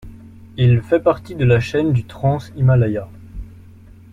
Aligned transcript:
Il 0.57 0.81
fait 0.81 0.99
partie 0.99 1.35
de 1.35 1.45
la 1.45 1.59
chaîne 1.59 1.93
du 1.93 2.03
Transhimalaya. 2.05 3.07